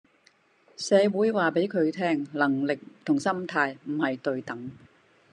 [0.77, 4.71] 社會告訴他能力和心態不是對等